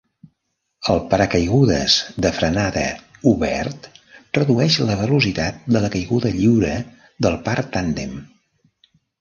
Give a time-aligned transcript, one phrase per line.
[0.91, 2.85] El paracaigudes de frenada
[3.33, 3.85] obert
[4.39, 6.75] redueix la velocitat de la caiguda lliure
[7.27, 8.19] del par tàndem.